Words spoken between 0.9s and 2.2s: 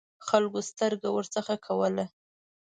ورڅخه کوله.